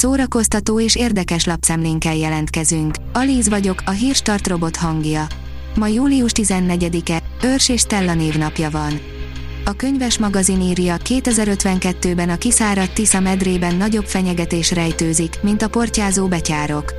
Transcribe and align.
Szórakoztató 0.00 0.80
és 0.80 0.96
érdekes 0.96 1.44
lapszemlénkkel 1.44 2.16
jelentkezünk. 2.16 2.94
Alíz 3.12 3.48
vagyok, 3.48 3.82
a 3.86 3.90
hírstart 3.90 4.48
robot 4.48 4.76
hangja. 4.76 5.26
Ma 5.74 5.86
július 5.86 6.30
14-e, 6.34 7.22
Őrs 7.42 7.68
és 7.68 7.80
Stella 7.80 8.14
névnapja 8.14 8.70
van. 8.70 9.00
A 9.64 9.72
könyves 9.72 10.18
magazin 10.18 10.60
írja, 10.60 10.96
2052-ben 11.04 12.28
a 12.28 12.36
kiszáradt 12.36 12.94
Tisza 12.94 13.20
medrében 13.20 13.76
nagyobb 13.76 14.04
fenyegetés 14.04 14.72
rejtőzik, 14.72 15.42
mint 15.42 15.62
a 15.62 15.68
portyázó 15.68 16.28
betyárok. 16.28 16.92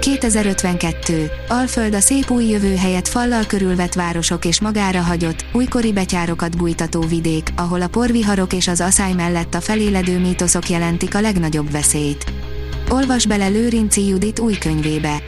2052. 0.00 1.30
Alföld 1.48 1.94
a 1.94 2.00
szép 2.00 2.30
új 2.30 2.44
jövő 2.44 2.76
helyett 2.76 3.08
fallal 3.08 3.44
körülvett 3.46 3.94
városok 3.94 4.44
és 4.44 4.60
magára 4.60 5.00
hagyott, 5.00 5.44
újkori 5.52 5.92
betyárokat 5.92 6.56
bújtató 6.56 7.00
vidék, 7.00 7.48
ahol 7.56 7.82
a 7.82 7.88
porviharok 7.88 8.52
és 8.52 8.68
az 8.68 8.80
aszály 8.80 9.12
mellett 9.12 9.54
a 9.54 9.60
feléledő 9.60 10.18
mítoszok 10.18 10.68
jelentik 10.68 11.14
a 11.14 11.20
legnagyobb 11.20 11.70
veszélyt. 11.70 12.41
Olvas 12.88 13.26
bele 13.26 13.48
Lőrinci 13.48 14.06
Judit 14.06 14.38
új 14.38 14.54
könyvébe. 14.58 15.22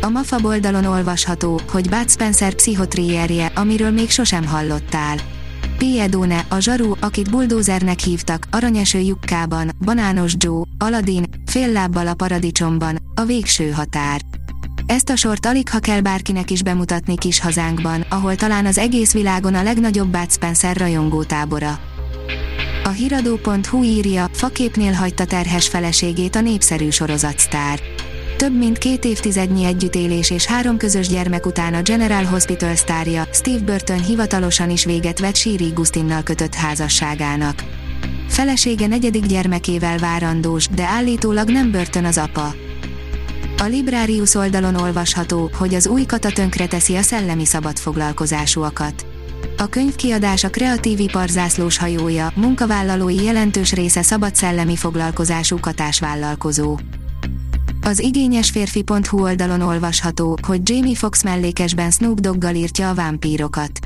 A 0.00 0.08
MAFA 0.08 0.38
oldalon 0.42 0.84
olvasható, 0.84 1.60
hogy 1.70 1.88
Bud 1.88 2.10
Spencer 2.10 2.54
pszichotrierje, 2.54 3.52
amiről 3.54 3.90
még 3.90 4.10
sosem 4.10 4.46
hallottál. 4.46 5.16
Piedone, 5.78 6.44
a 6.48 6.58
zsaru, 6.58 6.92
akit 7.00 7.30
buldózernek 7.30 7.98
hívtak, 7.98 8.46
aranyeső 8.50 8.98
lyukkában, 8.98 9.70
banános 9.84 10.34
Joe, 10.38 10.62
Aladdin, 10.78 11.24
fél 11.46 11.72
lábbal 11.72 12.06
a 12.06 12.14
paradicsomban, 12.14 12.98
a 13.14 13.24
végső 13.24 13.70
határ. 13.70 14.20
Ezt 14.86 15.10
a 15.10 15.16
sort 15.16 15.46
alig 15.46 15.68
ha 15.68 15.78
kell 15.78 16.00
bárkinek 16.00 16.50
is 16.50 16.62
bemutatni 16.62 17.16
kis 17.16 17.40
hazánkban, 17.40 18.00
ahol 18.08 18.34
talán 18.34 18.66
az 18.66 18.78
egész 18.78 19.12
világon 19.12 19.54
a 19.54 19.62
legnagyobb 19.62 20.08
Bud 20.08 20.30
Spencer 20.30 20.76
rajongótábora. 20.76 21.78
A 22.88 22.90
hiradó.hu 22.90 23.82
írja, 23.82 24.28
faképnél 24.32 24.92
hagyta 24.92 25.24
terhes 25.24 25.68
feleségét 25.68 26.36
a 26.36 26.40
népszerű 26.40 26.90
sorozatsztár. 26.90 27.80
Több 28.36 28.58
mint 28.58 28.78
két 28.78 29.04
évtizednyi 29.04 29.64
együttélés 29.64 30.30
és 30.30 30.46
három 30.46 30.76
közös 30.76 31.08
gyermek 31.08 31.46
után 31.46 31.74
a 31.74 31.82
General 31.82 32.24
Hospital 32.24 32.74
sztárja, 32.74 33.24
Steve 33.32 33.64
Burton 33.64 34.02
hivatalosan 34.02 34.70
is 34.70 34.84
véget 34.84 35.18
vett 35.18 35.36
Siri 35.36 35.68
Gustinnal 35.74 36.22
kötött 36.22 36.54
házasságának. 36.54 37.64
Felesége 38.28 38.86
negyedik 38.86 39.26
gyermekével 39.26 39.98
várandós, 39.98 40.66
de 40.66 40.84
állítólag 40.84 41.50
nem 41.50 41.70
Burton 41.70 42.04
az 42.04 42.18
apa. 42.18 42.54
A 43.58 43.64
Librarius 43.64 44.34
oldalon 44.34 44.74
olvasható, 44.74 45.50
hogy 45.58 45.74
az 45.74 45.86
új 45.86 46.04
kata 46.04 46.48
teszi 46.68 46.96
a 46.96 47.02
szellemi 47.02 47.44
szabadfoglalkozásúakat. 47.44 49.06
A 49.56 49.66
könyvkiadás 49.66 50.44
a 50.44 50.50
kreatív 50.50 51.00
ipar 51.00 51.28
zászlós 51.28 51.78
hajója, 51.78 52.32
munkavállalói 52.34 53.22
jelentős 53.22 53.72
része 53.72 54.02
szabad 54.02 54.34
szellemi 54.34 54.76
foglalkozású 54.76 55.60
katásvállalkozó. 55.60 56.78
Az 57.80 58.00
igényes 58.00 58.50
férfi.hu 58.50 59.22
oldalon 59.22 59.60
olvasható, 59.60 60.38
hogy 60.46 60.60
Jamie 60.70 60.94
Foxx 60.94 61.22
mellékesben 61.22 61.90
Snoop 61.90 62.20
Doggal 62.20 62.54
írtja 62.54 62.88
a 62.90 62.94
vámpírokat. 62.94 63.78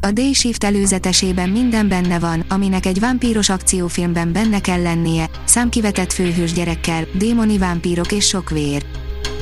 A 0.00 0.10
Day 0.10 0.32
Shift 0.32 0.64
előzetesében 0.64 1.48
minden 1.48 1.88
benne 1.88 2.18
van, 2.18 2.44
aminek 2.48 2.86
egy 2.86 3.00
vámpíros 3.00 3.48
akciófilmben 3.48 4.32
benne 4.32 4.60
kell 4.60 4.82
lennie, 4.82 5.30
számkivetett 5.44 6.12
főhős 6.12 6.52
gyerekkel, 6.52 7.04
démoni 7.14 7.58
vámpírok 7.58 8.12
és 8.12 8.26
sok 8.26 8.50
vér. 8.50 8.84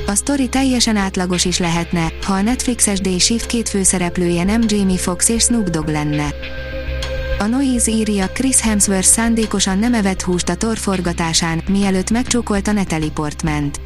A 0.07 0.15
sztori 0.15 0.49
teljesen 0.49 0.97
átlagos 0.97 1.45
is 1.45 1.59
lehetne, 1.59 2.13
ha 2.23 2.33
a 2.33 2.43
Netflixes 2.43 3.01
Day 3.01 3.19
Shift 3.19 3.47
két 3.47 3.69
főszereplője 3.69 4.45
nem 4.45 4.63
Jamie 4.67 4.99
Foxx 4.99 5.29
és 5.29 5.43
Snoop 5.43 5.71
Dogg 5.71 5.89
lenne. 5.89 6.35
A 7.39 7.47
Noise 7.47 7.91
írja, 7.91 8.27
Chris 8.27 8.61
Hemsworth 8.61 9.07
szándékosan 9.07 9.79
nem 9.79 9.95
evett 9.95 10.23
húst 10.23 10.49
a 10.49 10.55
torforgatásán, 10.55 11.63
mielőtt 11.69 12.11
megcsókolta 12.11 12.73
Natalie 12.73 13.11
Portment. 13.11 13.81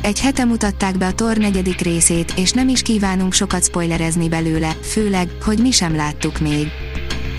Egy 0.00 0.20
hete 0.20 0.44
mutatták 0.44 0.98
be 0.98 1.06
a 1.06 1.12
tor 1.12 1.36
negyedik 1.36 1.80
részét, 1.80 2.32
és 2.36 2.52
nem 2.52 2.68
is 2.68 2.82
kívánunk 2.82 3.32
sokat 3.32 3.64
spoilerezni 3.64 4.28
belőle, 4.28 4.76
főleg, 4.82 5.28
hogy 5.42 5.58
mi 5.58 5.70
sem 5.70 5.96
láttuk 5.96 6.38
még. 6.38 6.66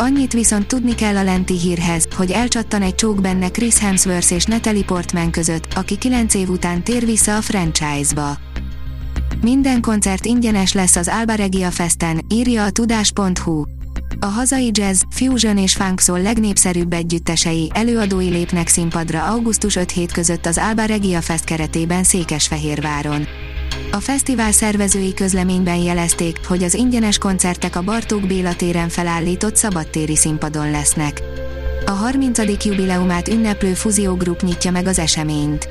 Annyit 0.01 0.33
viszont 0.33 0.67
tudni 0.67 0.95
kell 0.95 1.15
a 1.15 1.23
lenti 1.23 1.59
hírhez, 1.59 2.07
hogy 2.15 2.31
elcsattan 2.31 2.81
egy 2.81 2.95
csók 2.95 3.21
benne 3.21 3.49
Chris 3.49 3.77
Hemsworth 3.77 4.31
és 4.31 4.45
Natalie 4.45 4.83
Portman 4.83 5.31
között, 5.31 5.67
aki 5.75 5.97
9 5.97 6.33
év 6.33 6.49
után 6.49 6.83
tér 6.83 7.05
vissza 7.05 7.35
a 7.35 7.41
franchise-ba. 7.41 8.37
Minden 9.41 9.81
koncert 9.81 10.25
ingyenes 10.25 10.73
lesz 10.73 10.95
az 10.95 11.07
Alba 11.07 11.33
Regia 11.33 11.71
Festen, 11.71 12.21
írja 12.29 12.63
a 12.63 12.69
tudás.hu. 12.69 13.63
A 14.19 14.25
hazai 14.25 14.69
jazz, 14.73 15.01
fusion 15.09 15.57
és 15.57 15.73
funk 15.73 15.99
soul 15.99 16.21
legnépszerűbb 16.21 16.93
együttesei, 16.93 17.71
előadói 17.73 18.29
lépnek 18.29 18.67
színpadra 18.67 19.23
augusztus 19.23 19.75
5 19.75 19.91
hét 19.91 20.11
között 20.11 20.45
az 20.45 20.57
Alba 20.57 20.85
Regia 20.85 21.21
Fest 21.21 21.43
keretében 21.43 22.03
Székesfehérváron. 22.03 23.27
A 23.91 23.99
fesztivál 23.99 24.51
szervezői 24.51 25.13
közleményben 25.13 25.75
jelezték, 25.75 26.39
hogy 26.47 26.63
az 26.63 26.73
ingyenes 26.73 27.17
koncertek 27.17 27.75
a 27.75 27.81
Bartók 27.81 28.27
Béla 28.27 28.55
téren 28.55 28.89
felállított 28.89 29.55
szabadtéri 29.55 30.15
színpadon 30.15 30.71
lesznek. 30.71 31.21
A 31.85 31.91
30. 31.91 32.63
jubileumát 32.65 33.27
ünneplő 33.27 33.73
Fuzio 33.73 34.15
Group 34.15 34.41
nyitja 34.41 34.71
meg 34.71 34.87
az 34.87 34.99
eseményt. 34.99 35.67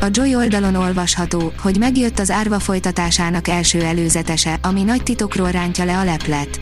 A 0.00 0.06
Joy 0.10 0.34
oldalon 0.34 0.74
olvasható, 0.74 1.52
hogy 1.58 1.78
megjött 1.78 2.18
az 2.18 2.30
árva 2.30 2.58
folytatásának 2.58 3.48
első 3.48 3.82
előzetese, 3.82 4.58
ami 4.62 4.82
nagy 4.82 5.02
titokról 5.02 5.50
rántja 5.50 5.84
le 5.84 5.98
a 5.98 6.04
leplet. 6.04 6.60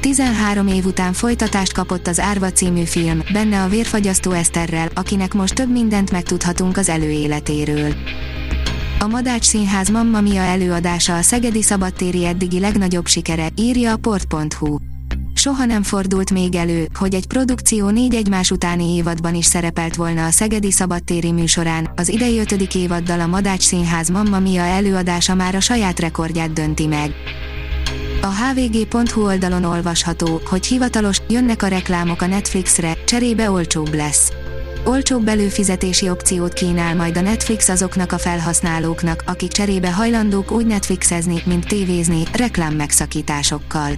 13 0.00 0.66
év 0.66 0.84
után 0.84 1.12
folytatást 1.12 1.72
kapott 1.72 2.06
az 2.06 2.20
Árva 2.20 2.52
című 2.52 2.84
film, 2.84 3.22
benne 3.32 3.62
a 3.62 3.68
vérfagyasztó 3.68 4.30
Eszterrel, 4.30 4.88
akinek 4.94 5.34
most 5.34 5.54
több 5.54 5.70
mindent 5.70 6.10
megtudhatunk 6.10 6.76
az 6.76 6.88
előéletéről. 6.88 7.94
A 8.98 9.06
Madács 9.06 9.44
Színház 9.44 9.88
Mamma 9.88 10.20
Mia 10.20 10.42
előadása 10.42 11.16
a 11.16 11.22
Szegedi 11.22 11.62
Szabadtéri 11.62 12.24
eddigi 12.24 12.60
legnagyobb 12.60 13.06
sikere, 13.06 13.48
írja 13.56 13.92
a 13.92 13.96
port.hu. 13.96 14.76
Soha 15.34 15.64
nem 15.64 15.82
fordult 15.82 16.30
még 16.30 16.54
elő, 16.54 16.88
hogy 16.94 17.14
egy 17.14 17.26
produkció 17.26 17.88
négy 17.88 18.14
egymás 18.14 18.50
utáni 18.50 18.94
évadban 18.94 19.34
is 19.34 19.44
szerepelt 19.44 19.96
volna 19.96 20.26
a 20.26 20.30
Szegedi 20.30 20.70
Szabadtéri 20.70 21.32
műsorán, 21.32 21.90
az 21.96 22.08
idei 22.08 22.38
ötödik 22.38 22.74
évaddal 22.74 23.20
a 23.20 23.26
Madács 23.26 23.62
Színház 23.62 24.08
Mamma 24.08 24.38
Mia 24.38 24.62
előadása 24.62 25.34
már 25.34 25.54
a 25.54 25.60
saját 25.60 26.00
rekordját 26.00 26.52
dönti 26.52 26.86
meg. 26.86 27.14
A 28.22 28.26
hvg.hu 28.26 29.24
oldalon 29.24 29.64
olvasható, 29.64 30.40
hogy 30.44 30.66
hivatalos, 30.66 31.20
jönnek 31.28 31.62
a 31.62 31.68
reklámok 31.68 32.22
a 32.22 32.26
Netflixre, 32.26 32.96
cserébe 33.04 33.50
olcsóbb 33.50 33.94
lesz. 33.94 34.32
Olcsóbb 34.88 35.28
előfizetési 35.28 36.08
opciót 36.08 36.52
kínál 36.52 36.94
majd 36.94 37.16
a 37.16 37.20
Netflix 37.20 37.68
azoknak 37.68 38.12
a 38.12 38.18
felhasználóknak, 38.18 39.22
akik 39.26 39.50
cserébe 39.50 39.92
hajlandók 39.92 40.52
úgy 40.52 40.66
Netflixezni, 40.66 41.42
mint 41.44 41.66
tévézni, 41.66 42.22
reklám 42.32 42.74
megszakításokkal. 42.74 43.92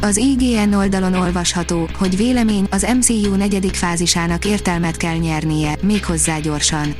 Az 0.00 0.16
IGN 0.16 0.72
oldalon 0.72 1.14
olvasható, 1.14 1.88
hogy 1.98 2.16
vélemény 2.16 2.66
az 2.70 2.86
MCU 2.96 3.34
negyedik 3.34 3.74
fázisának 3.74 4.44
értelmet 4.44 4.96
kell 4.96 5.16
nyernie, 5.16 5.76
méghozzá 5.82 6.38
gyorsan. 6.38 6.94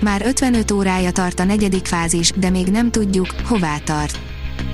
Már 0.00 0.22
55 0.26 0.70
órája 0.70 1.10
tart 1.10 1.40
a 1.40 1.44
negyedik 1.44 1.86
fázis, 1.86 2.30
de 2.30 2.50
még 2.50 2.66
nem 2.66 2.90
tudjuk, 2.90 3.26
hová 3.44 3.78
tart. 3.78 4.18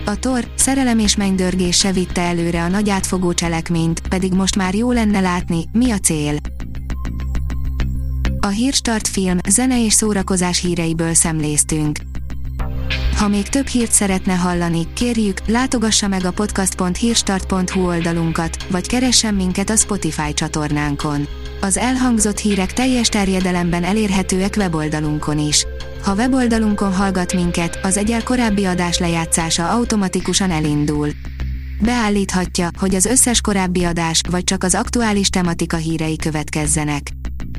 A 0.05 0.19
Thor, 0.19 0.45
szerelem 0.55 0.99
és 0.99 1.17
mennydörgés 1.17 1.79
se 1.79 1.93
vitte 1.93 2.21
előre 2.21 2.63
a 2.63 2.69
nagy 2.69 2.91
átfogó 2.91 3.33
cselekményt, 3.33 4.09
pedig 4.09 4.33
most 4.33 4.57
már 4.57 4.75
jó 4.75 4.93
lenne 4.93 5.21
látni, 5.21 5.65
mi 5.73 5.91
a 5.91 5.99
cél. 5.99 6.37
A 8.43 8.49
Hírstart 8.49 9.09
film, 9.09 9.39
zene 9.49 9.85
és 9.85 9.93
szórakozás 9.93 10.61
híreiből 10.61 11.15
szemléztünk. 11.15 11.99
Ha 13.17 13.29
még 13.29 13.49
több 13.49 13.67
hírt 13.67 13.93
szeretne 13.93 14.33
hallani, 14.33 14.93
kérjük, 14.93 15.39
látogassa 15.47 16.09
meg 16.09 16.25
a 16.25 16.31
podcast.hírstart.hu 16.31 17.87
oldalunkat, 17.87 18.67
vagy 18.71 18.87
keressen 18.87 19.35
minket 19.35 19.71
a 19.71 19.77
Spotify 19.77 20.35
csatornánkon. 20.35 21.27
Az 21.61 21.77
elhangzott 21.77 22.39
hírek 22.39 22.73
teljes 22.73 23.09
terjedelemben 23.09 23.85
elérhetőek 23.85 24.55
weboldalunkon 24.57 25.39
is. 25.39 25.67
Ha 26.03 26.15
weboldalunkon 26.15 26.95
hallgat 26.95 27.35
minket, 27.35 27.79
az 27.83 27.97
egyel 27.97 28.23
korábbi 28.23 28.65
adás 28.65 28.99
lejátszása 28.99 29.71
automatikusan 29.71 30.51
elindul. 30.51 31.09
Beállíthatja, 31.81 32.69
hogy 32.79 32.95
az 32.95 33.05
összes 33.05 33.41
korábbi 33.41 33.85
adás, 33.85 34.21
vagy 34.31 34.45
csak 34.45 34.65
az 34.65 34.75
aktuális 34.75 35.29
tematika 35.29 35.77
hírei 35.77 36.17
következzenek. 36.17 37.11